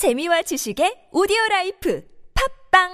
[0.00, 2.00] 재미와 지식의 오디오 라이프
[2.72, 2.88] 팟빵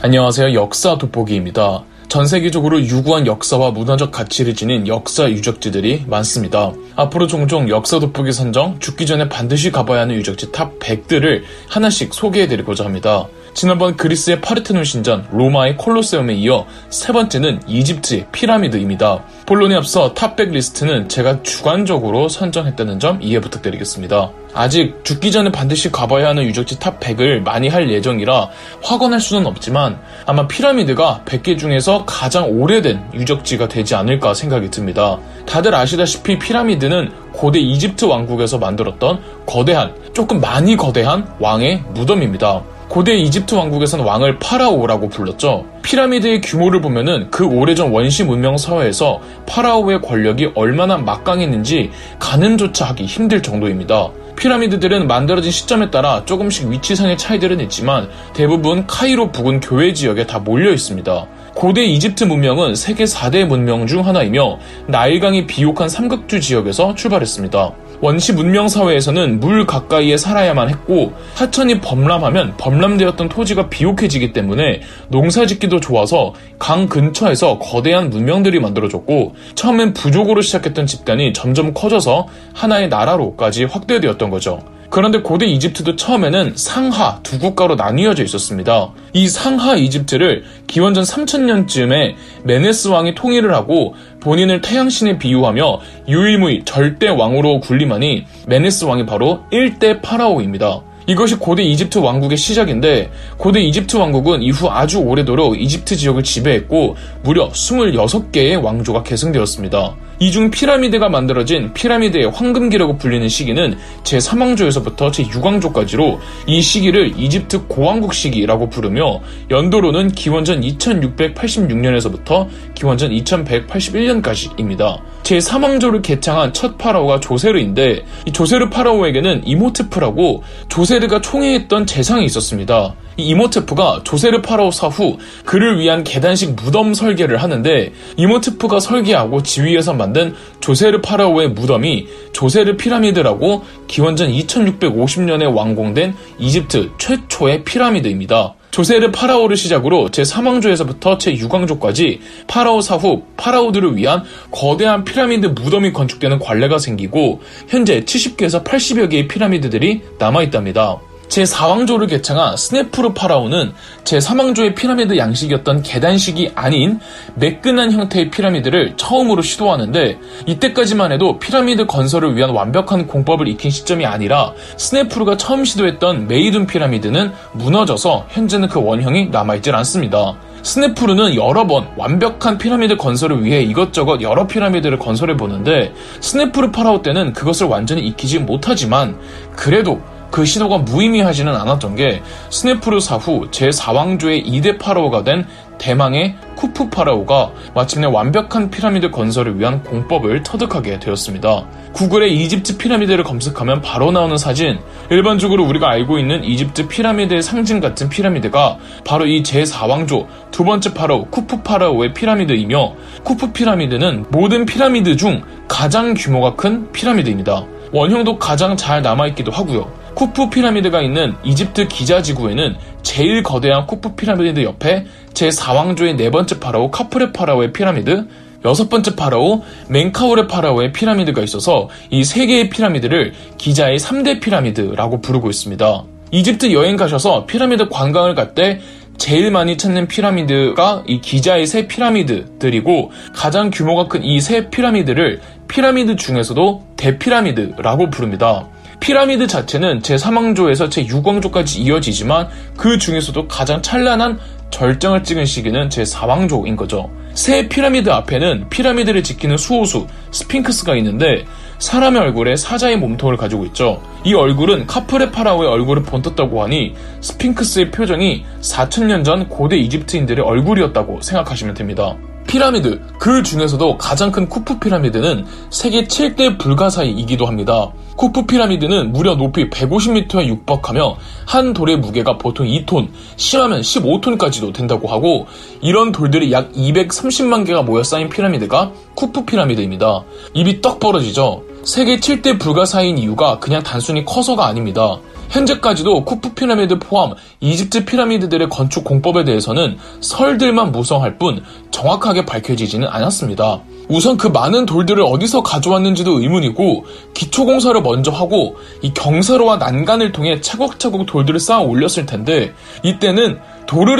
[0.00, 0.54] 안녕하세요.
[0.54, 1.84] 역사 돋보기입니다.
[2.08, 6.72] 전 세계적으로 유구한 역사와 문화적 가치를 지닌 역사 유적지들이 많습니다.
[6.96, 12.82] 앞으로 종종 역사 돋보기 선정, 죽기 전에 반드시 가봐야 하는 유적지 top 100들을 하나씩 소개해드리고자
[12.82, 13.28] 합니다.
[13.54, 19.22] 지난번 그리스의 파르테논 신전, 로마의 콜로세움에 이어 세 번째는 이집트의 피라미드입니다.
[19.46, 24.30] 본론에 앞서 top 100 리스트는 제가 주관적으로 선정했다는 점 이해 부탁드리겠습니다.
[24.54, 28.48] 아직 죽기 전에 반드시 가봐야 하는 유적지 top 100을 많이 할 예정이라
[28.82, 35.18] 확언할 수는 없지만 아마 피라미드가 100개 중에서 가장 오래된 유적지가 되지 않을까 생각이 듭니다.
[35.46, 42.62] 다들 아시다시피 피라미드는 고대 이집트 왕국에서 만들었던 거대한, 조금 많이 거대한 왕의 무덤입니다.
[42.88, 45.66] 고대 이집트 왕국에서는 왕을 파라오라고 불렀죠.
[45.82, 53.42] 피라미드의 규모를 보면은 그 오래전 원시 문명 사회에서 파라오의 권력이 얼마나 막강했는지 가늠조차 하기 힘들
[53.42, 54.08] 정도입니다.
[54.36, 60.72] 피라미드들은 만들어진 시점에 따라 조금씩 위치상의 차이들은 있지만 대부분 카이로 부근 교외 지역에 다 몰려
[60.72, 61.26] 있습니다.
[61.54, 67.72] 고대 이집트 문명은 세계 4대 문명 중 하나이며 나일강이 비옥한 삼각주 지역에서 출발했습니다.
[68.00, 75.80] 원시 문명 사회에서는 물 가까이에 살아야만 했고 하천이 범람하면 범람되었던 토지가 비옥해지기 때문에 농사 짓기도
[75.80, 84.30] 좋아서 강 근처에서 거대한 문명들이 만들어졌고 처음엔 부족으로 시작했던 집단이 점점 커져서 하나의 나라로까지 확대되었던
[84.30, 84.60] 거죠.
[84.90, 88.90] 그런데 고대 이집트도 처음에는 상하 두 국가로 나뉘어져 있었습니다.
[89.12, 97.60] 이 상하 이집트를 기원전 3000년쯤에 메네스 왕이 통일을 하고 본인을 태양신에 비유하며 유일무이 절대 왕으로
[97.60, 100.80] 군림하니 메네스 왕이 바로 1대 파라오입니다.
[101.06, 107.48] 이것이 고대 이집트 왕국의 시작인데 고대 이집트 왕국은 이후 아주 오래도록 이집트 지역을 지배했고 무려
[107.48, 109.96] 26개의 왕조가 계승되었습니다.
[110.20, 119.20] 이중 피라미드가 만들어진 피라미드의 황금기라고 불리는 시기는 제3왕조에서부터 제6왕조까지로 이 시기를 이집트 고왕국 시기라고 부르며
[119.50, 125.00] 연도로는 기원전 2686년에서부터 기원전 2181년까지입니다.
[125.22, 132.94] 제3왕조를 개창한 첫 파라오가 조세르인데 이 조세르 파라오에게는 이모테프라고 조세르가 총애했던 재상이 있었습니다.
[133.18, 140.34] 이 이모테프가 조세르 파라오 사후 그를 위한 계단식 무덤 설계를 하는데 이모테프가 설계하고 지휘해서 만든
[140.60, 148.54] 조세르 파라오의 무덤이 조세르 피라미드라고 기원전 2650년에 완공된 이집트 최초의 피라미드입니다.
[148.70, 157.40] 조세르 파라오를 시작으로 제3왕조에서부터 제6왕조까지 파라오 사후 파라오들을 위한 거대한 피라미드 무덤이 건축되는 관례가 생기고
[157.66, 161.07] 현재 70개에서 80여 개의 피라미드들이 남아있답니다.
[161.28, 163.72] 제4왕조를 개창한 스네프르 파라오는
[164.04, 167.00] 제3왕조의 피라미드 양식이었던 계단식이 아닌
[167.34, 174.52] 매끈한 형태의 피라미드를 처음으로 시도하는데 이때까지만 해도 피라미드 건설을 위한 완벽한 공법을 익힌 시점이 아니라
[174.76, 180.36] 스네프르가 처음 시도했던 메이둠 피라미드는 무너져서 현재는 그 원형이 남아있질 않습니다.
[180.62, 187.32] 스네프르는 여러 번 완벽한 피라미드 건설을 위해 이것저것 여러 피라미드를 건설해 보는데 스네프르 파라오 때는
[187.32, 189.16] 그것을 완전히 익히지 못하지만
[189.54, 190.00] 그래도
[190.30, 195.46] 그 시도가 무의미하지는 않았던 게 스네프르 사후 제4왕조의 2대 파라오가 된
[195.78, 201.64] 대망의 쿠프 파라오가 마침내 완벽한 피라미드 건설을 위한 공법을 터득하게 되었습니다.
[201.92, 204.78] 구글에 이집트 피라미드를 검색하면 바로 나오는 사진,
[205.08, 211.26] 일반적으로 우리가 알고 있는 이집트 피라미드의 상징 같은 피라미드가 바로 이 제4왕조 두 번째 파라오
[211.26, 217.64] 쿠프 파라오의 피라미드이며 쿠프 피라미드는 모든 피라미드 중 가장 규모가 큰 피라미드입니다.
[217.92, 219.97] 원형도 가장 잘 남아있기도 하고요.
[220.18, 222.74] 쿠프 피라미드가 있는 이집트 기자 지구에는
[223.04, 228.26] 제일 거대한 쿠프 피라미드 옆에 제4왕조의 네 번째 파라오 카프레 파라오의 피라미드,
[228.64, 235.50] 여섯 번째 파라오 멘카우레 파라오의 피라미드가 있어서 이 세 개의 피라미드를 기자의 3대 피라미드라고 부르고
[235.50, 236.02] 있습니다.
[236.32, 238.80] 이집트 여행 가셔서 피라미드 관광을 갈 때
[239.18, 246.16] 제일 많이 찾는 피라미드가 이 기자의 세 피라미드들이고 가장 규모가 큰 이 세 피라미드를 피라미드
[246.16, 248.66] 중에서도 대피라미드라고 부릅니다.
[249.00, 254.38] 피라미드 자체는 제3왕조에서 제6왕조까지 이어지지만 그 중에서도 가장 찬란한
[254.70, 257.10] 절정을 찍은 시기는 제4왕조인 거죠.
[257.34, 261.44] 세 피라미드 앞에는 피라미드를 지키는 수호수 스핑크스가 있는데
[261.78, 264.02] 사람의 얼굴에 사자의 몸통을 가지고 있죠.
[264.24, 271.74] 이 얼굴은 카프레 파라오의 얼굴을 본떴다고 하니 스핑크스의 표정이 4천년 전 고대 이집트인들의 얼굴이었다고 생각하시면
[271.74, 272.16] 됩니다.
[272.48, 277.92] 피라미드, 그 중에서도 가장 큰 쿠프 피라미드는 세계 7대 불가사의이기도 합니다.
[278.16, 285.46] 쿠프 피라미드는 무려 높이 150m에 육박하며 한 돌의 무게가 보통 2톤, 심하면 15톤까지도 된다고 하고
[285.82, 290.24] 이런 돌들이 약 230만 개가 모여 쌓인 피라미드가 쿠프 피라미드입니다.
[290.54, 291.62] 입이 떡 벌어지죠.
[291.84, 295.18] 세계 7대 불가사의인 이유가 그냥 단순히 커서가 아닙니다.
[295.48, 303.80] 현재까지도 쿠프 피라미드 포함 이집트 피라미드들의 건축 공법에 대해서는 설들만 무성할 뿐 정확하게 밝혀지지는 않았습니다.
[304.08, 307.04] 우선 그 많은 돌들을 어디서 가져왔는지도 의문이고
[307.34, 312.72] 기초 공사를 먼저 하고 이 경사로와 난간을 통해 차곡차곡 돌들을 쌓아 올렸을 텐데
[313.02, 313.58] 이때는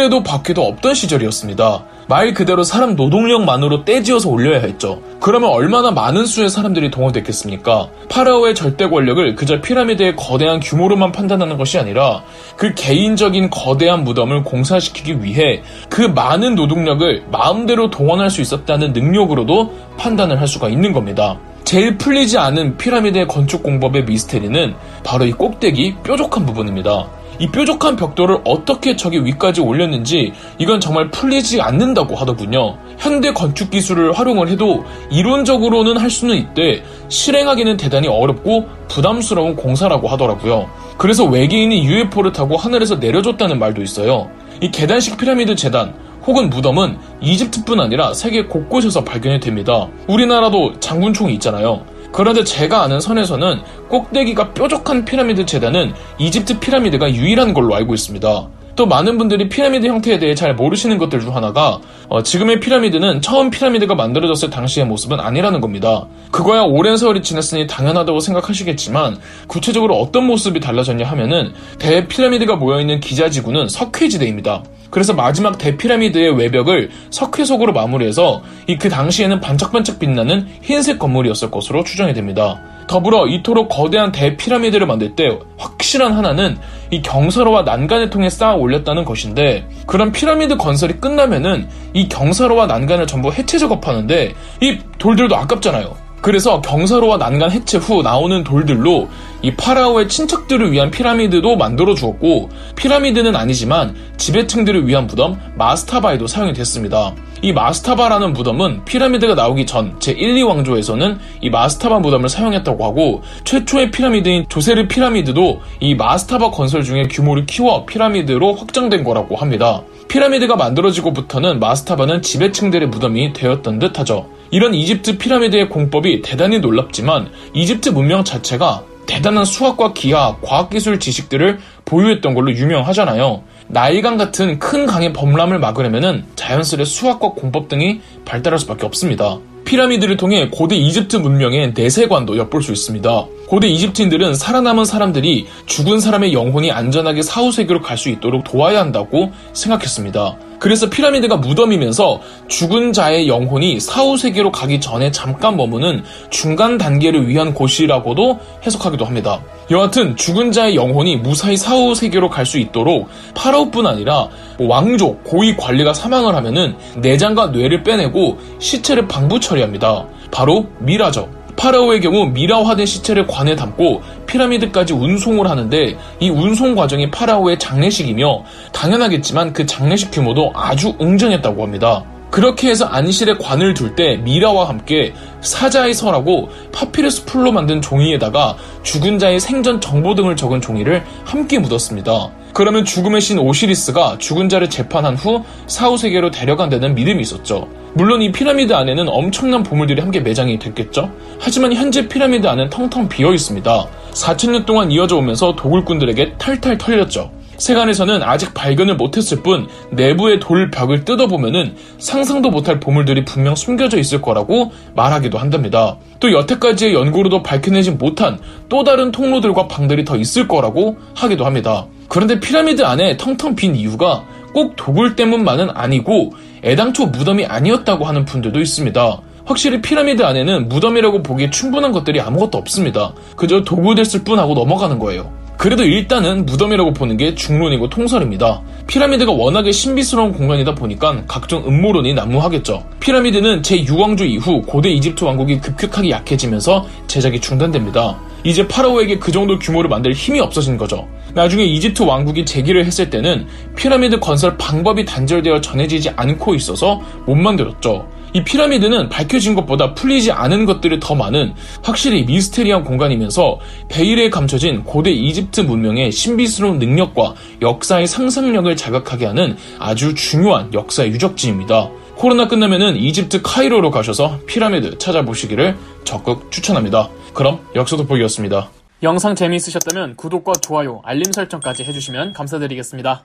[0.09, 1.85] 해도 바퀴도 없던 시절이었습니다.
[2.09, 5.03] 말 그대로 사람 노동력만으로 떼지어서 올려야 했죠.
[5.21, 7.89] 그러면 얼마나 많은 수의 사람들이 동원됐겠습니까?
[8.09, 12.23] 파라오의 절대 권력을 그저 피라미드의 거대한 규모로만 판단하는 것이 아니라
[12.57, 20.41] 그 개인적인 거대한 무덤을 공사시키기 위해 그 많은 노동력을 마음대로 동원할 수 있었다는 능력으로도 판단을
[20.41, 21.39] 할 수가 있는 겁니다.
[21.65, 24.75] 제일 풀리지 않은 피라미드의 건축 공법의 미스테리는
[25.05, 27.18] 바로 이 꼭대기 뾰족한 부분입니다.
[27.39, 32.77] 이 뾰족한 벽돌을 어떻게 저기 위까지 올렸는지 이건 정말 풀리지 않는다고 하더군요.
[32.99, 40.69] 현대 건축 기술을 활용을 해도 이론적으로는 할 수는 있대 실행하기는 대단히 어렵고 부담스러운 공사라고 하더라고요.
[40.97, 44.31] 그래서 외계인이 UFO를 타고 하늘에서 내려줬다는 말도 있어요.
[44.61, 45.95] 이 계단식 피라미드 제단
[46.27, 49.87] 혹은 무덤은 이집트뿐 아니라 세계 곳곳에서 발견이 됩니다.
[50.09, 51.85] 우리나라도 장군총이 있잖아요.
[52.19, 58.49] 그런데 제가 아는 선에서는 꼭대기가 뾰족한 피라미드 제단은 이집트 피라미드가 유일한 걸로 알고 있습니다.
[58.75, 61.79] 또 많은 분들이 피라미드 형태에 대해 잘 모르시는 것들 중 하나가
[62.09, 66.09] 어, 지금의 피라미드는 처음 피라미드가 만들어졌을 당시의 모습은 아니라는 겁니다.
[66.33, 74.65] 그거야 오랜 세월이 지났으니 당연하다고 생각하시겠지만 구체적으로 어떤 모습이 달라졌냐 하면은 대피라미드가 모여있는 기자지구는 석회지대입니다.
[74.91, 82.15] 그래서 마지막 대피라미드의 외벽을 석회석으로 마무리해서 이 그 당시에는 반짝반짝 빛나는 흰색 건물이었을 것으로 추정이
[82.15, 82.61] 됩니다.
[82.87, 86.57] 더불어 이토록 거대한 대피라미드를 만들 때 확실한 하나는
[86.91, 93.33] 이 경사로와 난간을 통해 쌓아 올렸다는 것인데 그런 피라미드 건설이 끝나면은 이 경사로와 난간을 전부
[93.33, 94.33] 해체 작업하는데
[94.63, 96.08] 이 돌들도 아깝잖아요.
[96.21, 99.09] 그래서 경사로와 난간 해체 후 나오는 돌들로
[99.43, 107.15] 이 파라오의 친척들을 위한 피라미드도 만들어 주었고 피라미드는 아니지만 지배층들을 위한 무덤 마스타바에도 사용이 됐습니다.
[107.41, 114.47] 이 마스타바라는 무덤은 피라미드가 나오기 전 제1, 2왕조에서는 이 마스타바 무덤을 사용했다고 하고 최초의 피라미드인
[114.49, 119.83] 조세르 피라미드도 이 마스타바 건설 중에 규모를 키워 피라미드로 확장된 거라고 합니다.
[120.09, 124.29] 피라미드가 만들어지고부터는 마스타바는 지배층들의 무덤이 되었던 듯 하죠.
[124.51, 132.35] 이런 이집트 피라미드의 공법이 대단히 놀랍지만 이집트 문명 자체가 대단한 수학과 기하, 과학기술 지식들을 보유했던
[132.35, 133.43] 걸로 유명하잖아요.
[133.69, 139.39] 나일강 같은 큰 강의 범람을 막으려면 자연스레 수학과 공법 등이 발달할 수밖에 없습니다.
[139.67, 143.27] 피라미드를 통해 고대 이집트 문명의 내세관도 엿볼 수 있습니다.
[143.49, 150.37] 고대 이집트인들은 살아남은 사람들이 죽은 사람의 영혼이 안전하게 사후세계로 갈 수 있도록 도와야 한다고 생각했습니다.
[150.61, 158.39] 그래서 피라미드가 무덤이면서 죽은 자의 영혼이 사후세계로 가기 전에 잠깐 머무는 중간 단계를 위한 곳이라고도
[158.65, 159.41] 해석하기도 합니다.
[159.71, 164.29] 여하튼 죽은 자의 영혼이 무사히 사후세계로 갈 수 있도록 파라오뿐 아니라
[164.61, 170.07] 왕족, 고위 관리가 사망을 하면은 내장과 뇌를 빼내고 시체를 방부 처리합니다.
[170.31, 171.38] 바로 미라죠.
[171.59, 179.53] 파라오의 경우 미라화된 시체를 관에 담고 피라미드까지 운송을 하는데 이 운송 과정이 파라오의 장례식이며 당연하겠지만
[179.53, 182.05] 그 장례식 규모도 아주 웅장했다고 합니다.
[182.31, 189.19] 그렇게 해서 안실에 관을 둘 때 미라와 함께 사자의 서라고 파피루스 풀로 만든 종이에다가 죽은
[189.19, 192.31] 자의 생전 정보 등을 적은 종이를 함께 묻었습니다.
[192.53, 197.69] 그러면 죽음의 신 오시리스가 죽은 자를 재판한 후 사후 세계로 데려간다는 믿음이 있었죠.
[197.95, 201.11] 물론 이 피라미드 안에는 엄청난 보물들이 함께 매장이 됐겠죠?
[201.41, 203.87] 하지만 현재 피라미드 안은 텅텅 비어 있습니다.
[204.13, 207.31] 4천년 동안 이어져 오면서 도굴꾼들에게 탈탈 털렸죠.
[207.59, 214.23] 세간에서는 아직 발견을 못했을 뿐 내부의 돌 벽을 뜯어보면은 상상도 못할 보물들이 분명 숨겨져 있을
[214.23, 215.97] 거라고 말하기도 한답니다.
[216.21, 218.39] 또 여태까지의 연구로도 밝혀내지 못한
[218.69, 221.87] 또 다른 통로들과 방들이 더 있을 거라고 하기도 합니다.
[222.09, 224.25] 그런데 피라미드 안에 텅텅 빈 이유가
[224.55, 226.33] 꼭 도굴 때문만은 아니고
[226.65, 229.21] 애당초 무덤이 아니었다고 하는 분들도 있습니다.
[229.45, 233.15] 확실히 피라미드 안에는 무덤이라고 보기에 충분한 것들이 아무것도 없습니다.
[233.37, 235.48] 그저 도굴됐을 뿐 하고 넘어가는 거예요.
[235.59, 238.63] 그래도 일단은 무덤이라고 보는 게 중론이고 통설입니다.
[238.87, 242.85] 피라미드가 워낙에 신비스러운 공간이다 보니까 각종 음모론이 난무하겠죠.
[243.01, 248.21] 피라미드는 제6왕조 이후 고대 이집트 왕국이 급격하게 약해지면서 제작이 중단됩니다.
[248.45, 251.09] 이제 파라오에게 그 정도 규모를 만들 힘이 없어진 거죠.
[251.35, 258.07] 나중에 이집트 왕국이 재기를 했을 때는 피라미드 건설 방법이 단절되어 전해지지 않고 있어서 못 만들었죠.
[258.33, 263.59] 이 피라미드는 밝혀진 것보다 풀리지 않은 것들이 더 많은 확실히 미스테리한 공간이면서
[263.89, 271.91] 베일에 감춰진 고대 이집트 문명의 신비스러운 능력과 역사의 상상력을 자극하게 하는 아주 중요한 역사 유적지입니다.
[272.17, 277.09] 코로나 끝나면은 이집트 카이로로 가셔서 피라미드 찾아보시기를 적극 추천합니다.
[277.33, 278.71] 그럼 역사 돋보기였습니다.
[279.05, 283.23] 영상 재미있으셨다면 구독과 좋아요, 알림 설정까지 해주시면 감사드리겠습니다.